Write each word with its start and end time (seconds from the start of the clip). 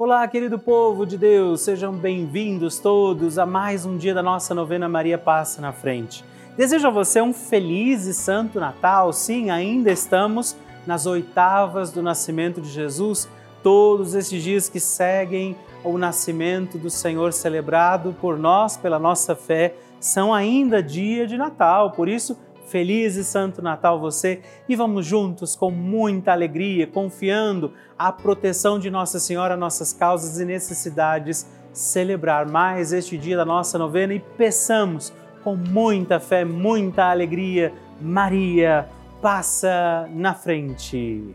Olá, 0.00 0.28
querido 0.28 0.60
povo 0.60 1.04
de 1.04 1.18
Deus, 1.18 1.62
sejam 1.62 1.92
bem-vindos 1.92 2.78
todos 2.78 3.36
a 3.36 3.44
mais 3.44 3.84
um 3.84 3.96
dia 3.96 4.14
da 4.14 4.22
nossa 4.22 4.54
novena 4.54 4.88
Maria 4.88 5.18
Passa 5.18 5.60
na 5.60 5.72
Frente. 5.72 6.24
Desejo 6.56 6.86
a 6.86 6.90
você 6.90 7.20
um 7.20 7.32
feliz 7.34 8.06
e 8.06 8.14
santo 8.14 8.60
Natal. 8.60 9.12
Sim, 9.12 9.50
ainda 9.50 9.90
estamos 9.90 10.56
nas 10.86 11.04
oitavas 11.04 11.90
do 11.90 12.00
nascimento 12.00 12.60
de 12.60 12.68
Jesus, 12.68 13.28
todos 13.60 14.14
esses 14.14 14.40
dias 14.40 14.68
que 14.68 14.78
seguem 14.78 15.56
o 15.82 15.98
nascimento 15.98 16.78
do 16.78 16.90
Senhor 16.90 17.32
celebrado 17.32 18.14
por 18.20 18.38
nós, 18.38 18.76
pela 18.76 19.00
nossa 19.00 19.34
fé, 19.34 19.74
são 19.98 20.32
ainda 20.32 20.80
dia 20.80 21.26
de 21.26 21.36
Natal. 21.36 21.90
Por 21.90 22.08
isso, 22.08 22.38
Feliz 22.68 23.16
e 23.16 23.24
Santo 23.24 23.62
Natal 23.62 23.98
você 23.98 24.40
e 24.68 24.76
vamos 24.76 25.06
juntos 25.06 25.56
com 25.56 25.70
muita 25.70 26.32
alegria, 26.32 26.86
confiando 26.86 27.72
a 27.98 28.12
proteção 28.12 28.78
de 28.78 28.90
Nossa 28.90 29.18
Senhora, 29.18 29.56
nossas 29.56 29.92
causas 29.92 30.38
e 30.38 30.44
necessidades, 30.44 31.46
celebrar 31.72 32.46
mais 32.46 32.92
este 32.92 33.16
dia 33.16 33.36
da 33.36 33.44
nossa 33.44 33.78
novena 33.78 34.12
e 34.12 34.20
peçamos 34.20 35.12
com 35.42 35.56
muita 35.56 36.20
fé, 36.20 36.44
muita 36.44 37.10
alegria, 37.10 37.72
Maria, 38.00 38.86
passa 39.22 40.08
na 40.12 40.34
frente. 40.34 41.34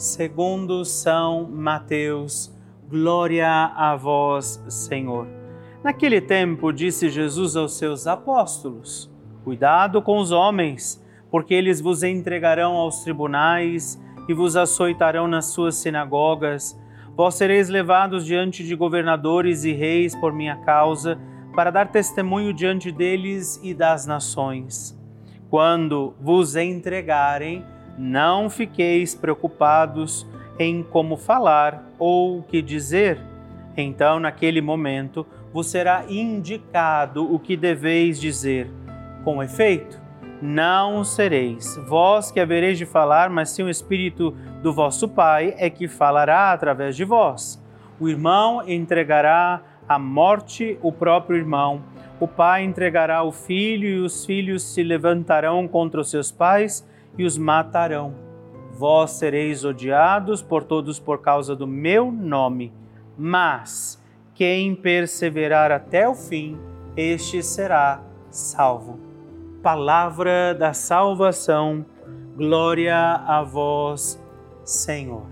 segundo 0.00 0.82
São 0.82 1.46
Mateus. 1.46 2.50
Glória 2.88 3.66
a 3.76 3.94
vós, 3.94 4.64
Senhor. 4.66 5.26
Naquele 5.84 6.22
tempo, 6.22 6.72
disse 6.72 7.10
Jesus 7.10 7.54
aos 7.54 7.76
seus 7.76 8.06
apóstolos: 8.06 9.12
Cuidado 9.44 10.00
com 10.00 10.18
os 10.18 10.32
homens, 10.32 11.04
porque 11.30 11.52
eles 11.52 11.82
vos 11.82 12.02
entregarão 12.02 12.76
aos 12.76 13.04
tribunais 13.04 14.02
e 14.26 14.32
vos 14.32 14.56
açoitarão 14.56 15.28
nas 15.28 15.46
suas 15.46 15.76
sinagogas. 15.76 16.74
Vós 17.14 17.34
sereis 17.34 17.68
levados 17.68 18.24
diante 18.24 18.64
de 18.64 18.74
governadores 18.74 19.64
e 19.64 19.72
reis 19.72 20.16
por 20.16 20.32
minha 20.32 20.56
causa 20.64 21.20
para 21.54 21.70
dar 21.70 21.92
testemunho 21.92 22.54
diante 22.54 22.90
deles 22.90 23.60
e 23.62 23.74
das 23.74 24.06
nações. 24.06 24.98
Quando 25.50 26.14
vos 26.18 26.56
entregarem, 26.56 27.62
não 28.00 28.48
fiqueis 28.48 29.14
preocupados 29.14 30.26
em 30.58 30.82
como 30.82 31.18
falar 31.18 31.84
ou 31.98 32.38
o 32.38 32.42
que 32.42 32.62
dizer. 32.62 33.20
Então, 33.76 34.18
naquele 34.18 34.62
momento, 34.62 35.26
vos 35.52 35.66
será 35.66 36.04
indicado 36.08 37.30
o 37.32 37.38
que 37.38 37.58
deveis 37.58 38.18
dizer. 38.18 38.70
Com 39.22 39.42
efeito, 39.42 40.00
não 40.40 41.04
sereis 41.04 41.76
vós 41.86 42.30
que 42.30 42.40
havereis 42.40 42.78
de 42.78 42.86
falar, 42.86 43.28
mas 43.28 43.50
sim 43.50 43.64
o 43.64 43.68
Espírito 43.68 44.30
do 44.62 44.72
vosso 44.72 45.06
Pai 45.06 45.54
é 45.58 45.68
que 45.68 45.86
falará 45.86 46.52
através 46.52 46.96
de 46.96 47.04
vós. 47.04 47.62
O 48.00 48.08
irmão 48.08 48.66
entregará 48.66 49.60
a 49.86 49.98
morte 49.98 50.78
o 50.80 50.90
próprio 50.90 51.36
irmão. 51.36 51.82
O 52.18 52.26
pai 52.26 52.64
entregará 52.64 53.22
o 53.22 53.32
filho 53.32 53.88
e 53.88 53.98
os 53.98 54.24
filhos 54.24 54.62
se 54.62 54.82
levantarão 54.82 55.68
contra 55.68 56.00
os 56.00 56.10
seus 56.10 56.30
pais 56.30 56.88
e 57.16 57.24
os 57.24 57.36
matarão. 57.36 58.14
Vós 58.72 59.12
sereis 59.12 59.64
odiados 59.64 60.42
por 60.42 60.64
todos 60.64 60.98
por 60.98 61.20
causa 61.20 61.54
do 61.54 61.66
meu 61.66 62.10
nome, 62.10 62.72
mas 63.18 64.02
quem 64.34 64.74
perseverar 64.74 65.70
até 65.70 66.08
o 66.08 66.14
fim, 66.14 66.58
este 66.96 67.42
será 67.42 68.00
salvo. 68.30 68.98
Palavra 69.62 70.54
da 70.54 70.72
salvação, 70.72 71.84
glória 72.36 72.96
a 72.96 73.42
vós, 73.42 74.18
Senhor. 74.64 75.26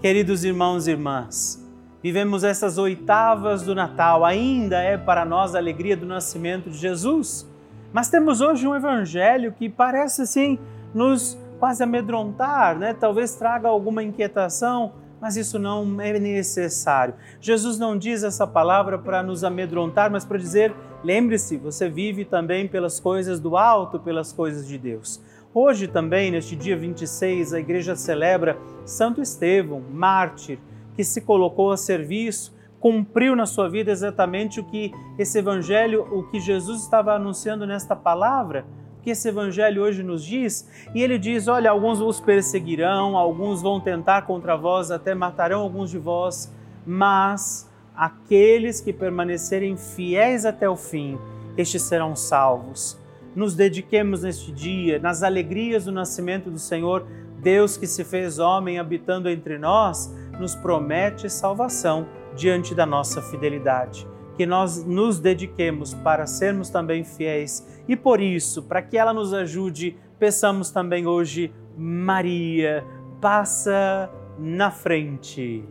Queridos 0.00 0.44
irmãos 0.44 0.86
e 0.86 0.92
irmãs, 0.92 1.60
vivemos 2.00 2.44
essas 2.44 2.78
oitavas 2.78 3.62
do 3.62 3.74
Natal, 3.74 4.24
ainda 4.24 4.80
é 4.80 4.96
para 4.96 5.24
nós 5.24 5.56
a 5.56 5.58
alegria 5.58 5.96
do 5.96 6.06
nascimento 6.06 6.70
de 6.70 6.76
Jesus. 6.76 7.50
Mas 7.92 8.08
temos 8.08 8.40
hoje 8.40 8.68
um 8.68 8.76
evangelho 8.76 9.50
que 9.50 9.68
parece 9.68 10.22
assim 10.22 10.58
nos 10.96 11.38
quase 11.60 11.82
amedrontar, 11.82 12.78
né? 12.78 12.94
Talvez 12.94 13.34
traga 13.34 13.68
alguma 13.68 14.02
inquietação, 14.02 14.94
mas 15.20 15.36
isso 15.36 15.58
não 15.58 16.00
é 16.00 16.18
necessário. 16.18 17.14
Jesus 17.38 17.78
não 17.78 17.98
diz 17.98 18.22
essa 18.22 18.46
palavra 18.46 18.98
para 18.98 19.22
nos 19.22 19.44
amedrontar, 19.44 20.10
mas 20.10 20.24
para 20.24 20.38
dizer: 20.38 20.74
lembre-se, 21.04 21.58
você 21.58 21.90
vive 21.90 22.24
também 22.24 22.66
pelas 22.66 22.98
coisas 22.98 23.38
do 23.38 23.58
alto, 23.58 24.00
pelas 24.00 24.32
coisas 24.32 24.66
de 24.66 24.78
Deus. 24.78 25.20
Hoje 25.52 25.86
também, 25.86 26.30
neste 26.30 26.56
dia 26.56 26.76
26, 26.76 27.52
a 27.52 27.60
igreja 27.60 27.94
celebra 27.94 28.56
Santo 28.86 29.20
Estevão, 29.20 29.82
mártir 29.92 30.58
que 30.94 31.04
se 31.04 31.20
colocou 31.20 31.72
a 31.72 31.76
serviço 31.76 32.56
cumpriu 32.80 33.34
na 33.34 33.46
sua 33.46 33.68
vida 33.68 33.90
exatamente 33.90 34.60
o 34.60 34.64
que 34.64 34.92
esse 35.18 35.38
evangelho, 35.38 36.06
o 36.10 36.24
que 36.24 36.38
Jesus 36.38 36.82
estava 36.82 37.14
anunciando 37.14 37.66
nesta 37.66 37.96
palavra, 37.96 38.64
que 39.06 39.10
esse 39.10 39.28
evangelho 39.28 39.82
hoje 39.82 40.02
nos 40.02 40.24
diz. 40.24 40.68
E 40.92 41.00
ele 41.00 41.16
diz: 41.16 41.46
Olha, 41.46 41.70
alguns 41.70 42.00
os 42.00 42.18
perseguirão, 42.18 43.16
alguns 43.16 43.62
vão 43.62 43.78
tentar 43.78 44.22
contra 44.22 44.56
vós, 44.56 44.90
até 44.90 45.14
matarão 45.14 45.60
alguns 45.60 45.90
de 45.90 45.98
vós, 45.98 46.52
mas 46.84 47.70
aqueles 47.94 48.80
que 48.80 48.92
permanecerem 48.92 49.76
fiéis 49.76 50.44
até 50.44 50.68
o 50.68 50.74
fim, 50.74 51.16
estes 51.56 51.82
serão 51.82 52.16
salvos. 52.16 52.98
Nos 53.32 53.54
dediquemos 53.54 54.24
neste 54.24 54.50
dia, 54.50 54.98
nas 54.98 55.22
alegrias 55.22 55.84
do 55.84 55.92
nascimento 55.92 56.50
do 56.50 56.58
Senhor, 56.58 57.06
Deus 57.38 57.76
que 57.76 57.86
se 57.86 58.02
fez 58.02 58.40
homem 58.40 58.80
habitando 58.80 59.28
entre 59.28 59.56
nós, 59.56 60.12
nos 60.40 60.56
promete 60.56 61.30
salvação 61.30 62.08
diante 62.34 62.74
da 62.74 62.84
nossa 62.84 63.22
fidelidade. 63.22 64.15
Que 64.36 64.44
nós 64.46 64.84
nos 64.84 65.18
dediquemos 65.18 65.94
para 65.94 66.26
sermos 66.26 66.68
também 66.68 67.04
fiéis 67.04 67.66
e 67.88 67.96
por 67.96 68.20
isso, 68.20 68.62
para 68.62 68.82
que 68.82 68.98
ela 68.98 69.14
nos 69.14 69.32
ajude, 69.32 69.96
peçamos 70.18 70.70
também 70.70 71.06
hoje, 71.06 71.52
Maria, 71.76 72.84
passa 73.20 74.10
na 74.38 74.70
frente. 74.70 75.64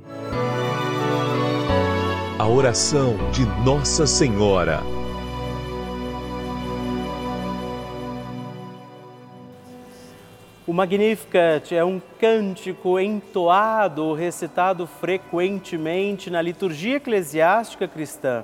A 2.39 2.47
oração 2.47 3.15
de 3.31 3.45
Nossa 3.65 4.07
Senhora. 4.07 4.81
O 10.67 10.73
Magnificat 10.73 11.75
é 11.75 11.85
um 11.85 12.01
cântico 12.19 12.99
entoado 12.99 14.03
ou 14.03 14.15
recitado 14.15 14.87
frequentemente 14.87 16.31
na 16.31 16.41
liturgia 16.41 16.95
eclesiástica 16.95 17.87
cristã. 17.87 18.43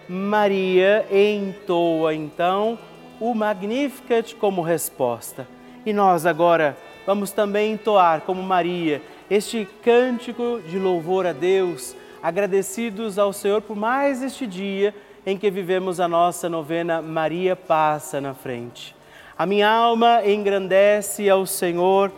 Maria 0.13 1.05
entoa 1.09 2.13
então 2.13 2.77
o 3.17 3.33
Magnificat 3.33 4.35
como 4.35 4.61
resposta. 4.61 5.47
E 5.85 5.93
nós 5.93 6.25
agora 6.25 6.77
vamos 7.07 7.31
também 7.31 7.71
entoar 7.71 8.19
como 8.19 8.43
Maria 8.43 9.01
este 9.29 9.65
cântico 9.81 10.59
de 10.67 10.77
louvor 10.77 11.25
a 11.25 11.31
Deus, 11.31 11.95
agradecidos 12.21 13.17
ao 13.17 13.31
Senhor 13.31 13.61
por 13.61 13.77
mais 13.77 14.21
este 14.21 14.45
dia 14.45 14.93
em 15.25 15.37
que 15.37 15.49
vivemos 15.49 16.01
a 16.01 16.09
nossa 16.09 16.49
novena 16.49 17.01
Maria 17.01 17.55
passa 17.55 18.19
na 18.19 18.33
frente. 18.33 18.93
A 19.37 19.45
minha 19.45 19.69
alma 19.69 20.27
engrandece 20.27 21.29
ao 21.29 21.45
Senhor 21.45 22.11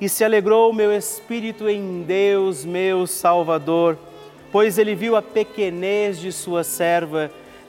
e 0.00 0.08
se 0.08 0.22
alegrou 0.22 0.70
o 0.70 0.74
meu 0.74 0.92
espírito 0.92 1.68
em 1.68 2.02
Deus, 2.02 2.64
meu 2.64 3.08
Salvador, 3.08 3.98
pois 4.52 4.78
ele 4.78 4.94
viu 4.94 5.16
a 5.16 5.22
pequenez 5.22 6.20
de 6.20 6.30
sua 6.30 6.62
serva. 6.62 7.28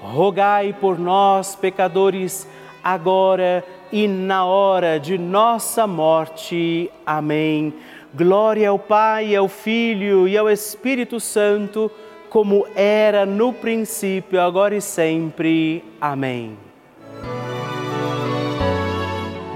rogai 0.00 0.74
por 0.78 0.98
nós, 0.98 1.54
pecadores, 1.54 2.46
agora 2.82 3.64
e 3.92 4.06
na 4.06 4.44
hora 4.44 4.98
de 4.98 5.18
nossa 5.18 5.86
morte. 5.86 6.90
Amém. 7.04 7.74
Glória 8.14 8.70
ao 8.70 8.78
Pai, 8.78 9.34
ao 9.36 9.48
Filho 9.48 10.26
e 10.26 10.36
ao 10.36 10.48
Espírito 10.48 11.20
Santo, 11.20 11.90
como 12.30 12.66
era 12.74 13.26
no 13.26 13.52
princípio, 13.52 14.40
agora 14.40 14.74
e 14.74 14.80
sempre. 14.80 15.84
Amém. 16.00 16.56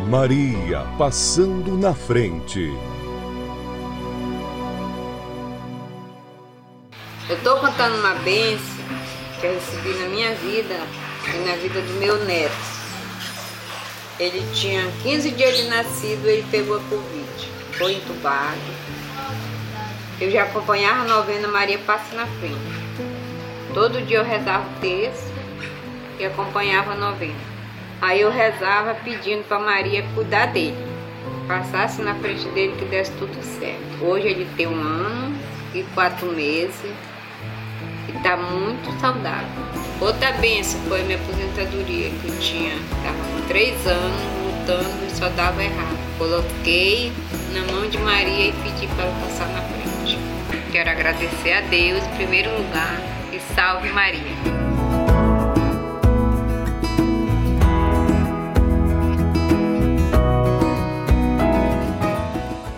Maria 0.08 0.84
passando 0.98 1.72
na 1.78 1.94
frente. 1.94 2.70
Eu 7.30 7.36
estou 7.36 7.56
contando 7.56 7.98
uma 7.98 8.14
bênção 8.16 8.81
que 9.42 9.48
eu 9.48 9.54
recebi 9.54 9.88
na 9.98 10.08
minha 10.08 10.32
vida 10.36 10.76
e 11.34 11.38
na 11.38 11.56
vida 11.56 11.80
do 11.80 11.94
meu 11.94 12.24
neto. 12.24 12.54
Ele 14.20 14.40
tinha 14.54 14.88
15 15.02 15.32
dias 15.32 15.56
de 15.56 15.64
nascido, 15.64 16.28
ele 16.28 16.46
pegou 16.48 16.76
a 16.76 16.80
Covid, 16.80 17.52
foi 17.72 17.94
entubado. 17.94 18.60
Eu 20.20 20.30
já 20.30 20.44
acompanhava 20.44 21.00
a 21.00 21.04
novena 21.04 21.48
Maria 21.48 21.78
Passa 21.78 22.14
na 22.14 22.24
Frente. 22.24 22.56
Todo 23.74 24.06
dia 24.06 24.18
eu 24.18 24.24
rezava 24.24 24.64
o 24.64 24.80
texto 24.80 25.32
e 26.20 26.24
acompanhava 26.24 26.92
a 26.92 26.96
novena. 26.96 27.34
Aí 28.00 28.20
eu 28.20 28.30
rezava 28.30 28.94
pedindo 28.94 29.42
para 29.48 29.58
Maria 29.58 30.04
cuidar 30.14 30.46
dele, 30.46 30.76
passasse 31.48 32.00
na 32.00 32.14
frente 32.14 32.46
dele 32.50 32.76
que 32.78 32.84
desse 32.84 33.10
tudo 33.12 33.34
certo. 33.58 34.04
Hoje 34.04 34.28
ele 34.28 34.48
tem 34.56 34.68
um 34.68 34.80
ano 34.80 35.36
e 35.74 35.82
quatro 35.94 36.26
meses 36.28 36.94
e 38.08 38.16
está 38.16 38.36
muito 38.36 39.00
saudável. 39.00 39.46
Outra 40.00 40.32
benção 40.32 40.80
foi 40.88 41.00
a 41.00 41.04
minha 41.04 41.18
aposentadoria 41.18 42.10
que 42.10 42.28
eu 42.28 42.38
tinha, 42.40 42.74
estava 42.74 43.18
com 43.32 43.46
três 43.46 43.86
anos 43.86 44.20
lutando 44.44 45.06
e 45.06 45.10
só 45.10 45.28
dava 45.28 45.62
errado. 45.62 45.96
Coloquei 46.18 47.12
na 47.52 47.72
mão 47.72 47.88
de 47.88 47.98
Maria 47.98 48.48
e 48.48 48.52
pedi 48.52 48.86
para 48.94 49.04
ela 49.04 49.20
passar 49.20 49.48
na 49.48 49.62
frente. 49.62 50.18
Quero 50.70 50.90
agradecer 50.90 51.52
a 51.52 51.60
Deus 51.60 52.04
em 52.04 52.16
primeiro 52.16 52.50
lugar 52.56 53.00
e 53.32 53.40
salve 53.54 53.90
Maria. 53.90 54.61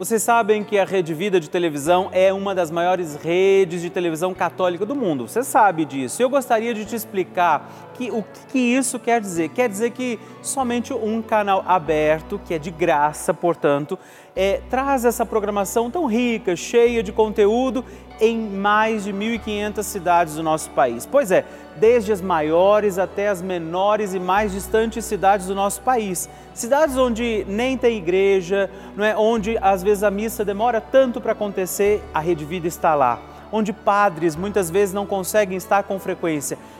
Vocês 0.00 0.22
sabem 0.22 0.64
que 0.64 0.78
a 0.78 0.84
Rede 0.86 1.12
Vida 1.12 1.38
de 1.38 1.50
televisão 1.50 2.08
é 2.10 2.32
uma 2.32 2.54
das 2.54 2.70
maiores 2.70 3.16
redes 3.16 3.82
de 3.82 3.90
televisão 3.90 4.32
católica 4.32 4.86
do 4.86 4.96
mundo. 4.96 5.28
Você 5.28 5.44
sabe 5.44 5.84
disso. 5.84 6.22
Eu 6.22 6.30
gostaria 6.30 6.72
de 6.72 6.86
te 6.86 6.96
explicar 6.96 7.89
que, 8.00 8.10
o 8.10 8.24
que 8.48 8.58
isso 8.58 8.98
quer 8.98 9.20
dizer. 9.20 9.50
Quer 9.50 9.68
dizer 9.68 9.90
que 9.90 10.18
somente 10.40 10.94
um 10.94 11.20
canal 11.20 11.62
aberto, 11.68 12.40
que 12.46 12.54
é 12.54 12.58
de 12.58 12.70
graça, 12.70 13.34
portanto, 13.34 13.98
é, 14.34 14.62
traz 14.70 15.04
essa 15.04 15.26
programação 15.26 15.90
tão 15.90 16.06
rica, 16.06 16.56
cheia 16.56 17.02
de 17.02 17.12
conteúdo 17.12 17.84
em 18.18 18.38
mais 18.38 19.04
de 19.04 19.12
1.500 19.12 19.82
cidades 19.82 20.34
do 20.34 20.42
nosso 20.42 20.70
país. 20.70 21.04
Pois 21.04 21.30
é, 21.30 21.44
desde 21.76 22.10
as 22.10 22.22
maiores 22.22 22.98
até 22.98 23.28
as 23.28 23.42
menores 23.42 24.14
e 24.14 24.18
mais 24.18 24.52
distantes 24.52 25.04
cidades 25.04 25.46
do 25.46 25.54
nosso 25.54 25.82
país. 25.82 26.26
Cidades 26.54 26.96
onde 26.96 27.44
nem 27.46 27.76
tem 27.76 27.98
igreja, 27.98 28.70
não 28.96 29.04
é? 29.04 29.14
onde 29.14 29.58
às 29.60 29.82
vezes 29.82 30.02
a 30.02 30.10
missa 30.10 30.42
demora 30.42 30.80
tanto 30.80 31.20
para 31.20 31.32
acontecer, 31.32 32.02
a 32.14 32.20
Rede 32.20 32.46
Vida 32.46 32.66
está 32.66 32.94
lá. 32.94 33.20
Onde 33.52 33.72
padres 33.72 34.36
muitas 34.36 34.70
vezes 34.70 34.94
não 34.94 35.04
conseguem 35.04 35.56
estar 35.56 35.82
com 35.82 35.98
frequência. 35.98 36.56